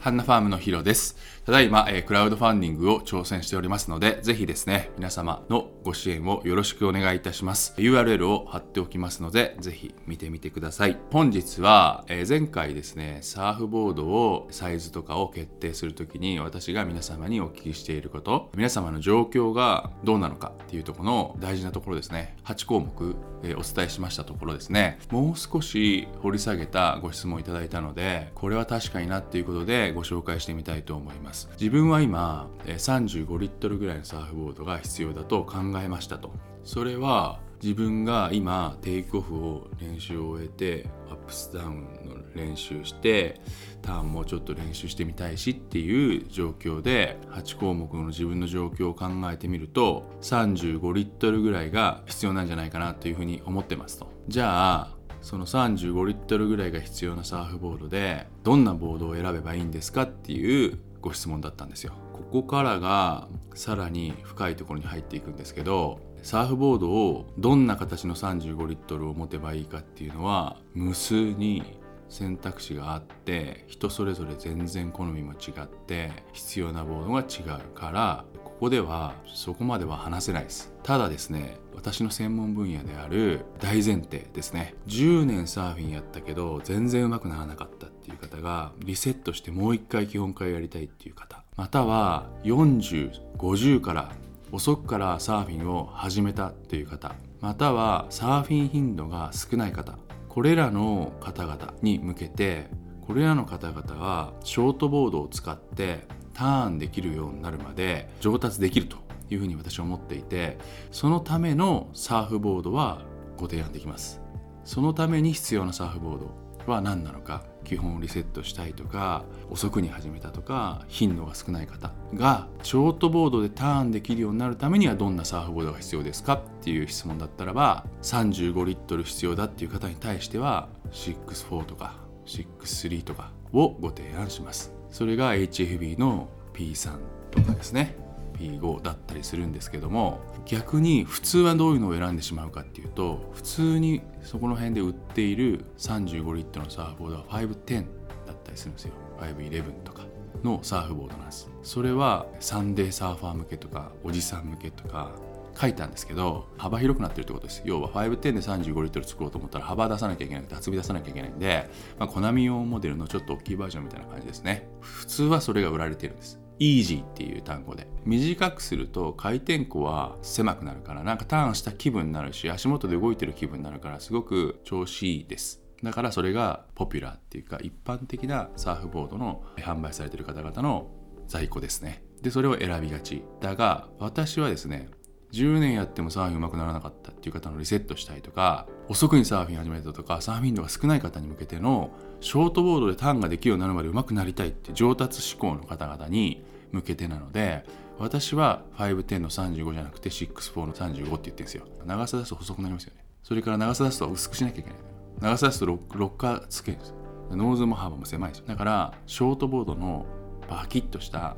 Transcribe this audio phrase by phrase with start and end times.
[0.00, 1.14] ハンナファームのヒロです。
[1.44, 7.74] ただいま、えー、クラウドファンディングを挑戦しておりますので、ぜひですね、皆様のご支援をよろしくお願いいたします。
[7.76, 10.96] URL を貼っておきますので、ぜひ見てみてください。
[11.10, 36.32] 本日は、え、前回ですね、サーフボードをサイズとかを決定するときに、私が皆様にお聞きしていること、皆様の状況がどうなのかっていうとこの大事なところですね、8項目、え、お伝えしましたところですね、もう少し掘り下げたご質問いただいたので、これは確かになっていうことで、ご紹介してみたいと思います自分は今35リットルぐらいのサーフボードが必要だと考えましたと。
[36.64, 43.40] それは自分が今テイクオフを練習を終えてアップスダウンの練習して
[43.82, 54.10] ターンもちょっと練習してみたいしっていう状況で8項目の自分の状況を考えてみると35リットルぐらいが必要なんじゃないかなというふうに思ってますと。
[54.28, 61.94] じゃあその35リットルぐらいが必要なサーフボードでどんなボードを選べばいいんですかっていうご質問だったんですよ。
[62.12, 91.42] ここからがさらに深いところに入っていくんですけどサーフボードをどんな形の35リットルを持てばいいかっていうのは無数に選択肢があって人それぞれ全然好みも違って必要なボードが違うからここではそこまでは話せないですただですね私の専門分野である大前提ですね10年サーフィンやったけど全然うまくならなかったっていう方がリセットしてもう一回基本会やりたいっていう方。
[91.56, 94.12] または4050から
[94.52, 97.14] 遅くからサーフィンを始めたっていう方。
[97.40, 99.98] またはサーフィン頻度が少ない方。
[100.28, 102.68] これらの方々に向けて
[103.06, 108.96] これらの方々はショートボードを使ってターンできるようになるまで上達できると
[109.28, 110.58] いうふうに私は思っていて
[110.92, 113.02] そのためのサーフボードは
[113.36, 114.20] ご提案できます。
[114.64, 116.30] そのために必要なサーフボード。
[116.70, 131.94] は何なのか基本をリセットしたいとか遅くに始めたとか頻度が少ない方がショートボードでターンできるようになるためにはどんなサーフボードが必要ですかっていう質問だったらば35リットル必要だっていう方に対しては64とか
[132.26, 134.72] 63とかをご提案します。
[134.90, 136.98] それが HFB の P3
[137.30, 137.96] とかですね。
[138.40, 147.84] P5 だったりするんですけども逆に普通はどういうのを選んでしまうかっていうと普通にそこの辺で売っている35リットルのサーフボードは510
[148.26, 150.06] だったりするんですよ511とか
[150.42, 155.12] のサーフボードなんですそれはサンデーサーファー向けとかおじさん向けとか
[155.60, 161.68] 書いたんですけど幅広くなってるってことです要は510で35リットル作ろうと思ったら幅出さなきゃいけなくて厚み出さなきゃいけないんで、
[161.98, 167.88] まあ、コナミ用モデルのちょっと大きいバージョンみたいな感じですね普通はそれが売られてるんですイージーっていう単語で。
[168.04, 175.60] 短くすると回転庫は狭くなるからなんかターンした気分になるし足元で動いてる気分になるからすごく調子いいです。
[175.82, 180.90] だからそれがポピュラーっていうか一般的なサーフボードの販売されてる方々の
[181.26, 182.04] 在庫ですね。
[182.20, 183.24] でそれを選びがち。
[183.40, 184.90] だが私はですね
[185.32, 197.64] 10年やってもサーフィン上手くならなかったっていう方のリセットしたいとか遅くにサーフィン始めたとかサーフィン度が少ない方に向けてのショートボードでターンができるようになるまで上手くなりたいって上達志向の方々に向けてなので
[197.98, 201.64] 私は510の35じゃなくて64の35って言ってるんですよ。
[201.84, 203.04] 長さ出すと細くなりますよね。
[203.22, 204.78] それから長さ出すと薄くしなきゃいけない。
[205.20, 206.94] 長さ出すとロッカつけるんです
[207.30, 210.06] ノーズも幅も狭いですだからショートボードの
[210.48, 211.36] バキッとした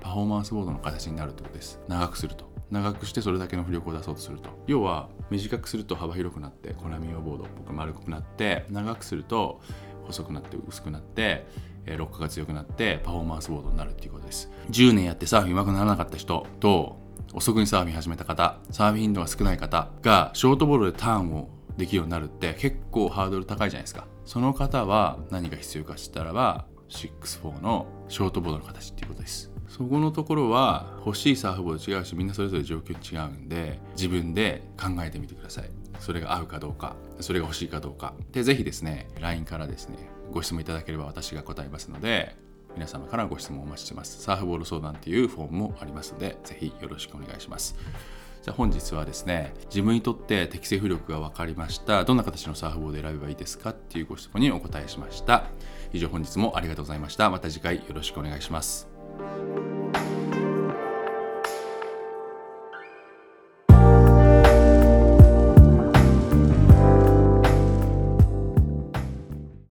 [0.00, 1.80] パフォーマンスボードの形になるってことです。
[1.86, 2.50] 長くすると。
[2.72, 4.50] 長くしてそれだけの浮力を出そうとすると。
[4.66, 9.60] 要は短くすると幅広くなって小波用ボードっぽく丸くなって長くすると
[10.06, 11.46] 細くなって薄くなって
[11.86, 14.50] えロックが強くなってパフォーマンスボードになるっていうことです。
[14.70, 16.98] 10年やってサーフィン上手くならなかった人と
[17.34, 24.06] 遅くにサーフィン始めた方サーフィン頻度が少ない方がショートボールでターンをできるようになるって結構ハードル高いじゃないですか。
[24.24, 29.50] その方は何が必要か知ったらば64のショートボードの形っていうことです。
[29.74, 35.70] そこのところは欲しいサーフボード違うしみんなそれぞれ状況違うんで自分で考えてみてください。
[35.98, 38.12] それが合うかどうかそれが欲しいかどうか。
[38.32, 39.96] でぜひですね LINE からですね
[40.30, 42.36] ご質問いただければ私が答えますので
[42.74, 44.20] 皆様からご質問をお待ちしてます。
[44.20, 47.74] サーフボール相談っていうフォームもありますのでぜひよろしくお願いします。
[48.42, 52.04] じゃあ本日はですね自分にとって適正浮力が分かりました。
[52.04, 55.44] どんな形のサーフボード選べばいいですかっていうご質問にお答えしました。
[55.94, 57.30] 以上本日もありがとうございました。
[57.30, 58.91] また次回よろしくお願いします。
[59.22, 59.71] thank you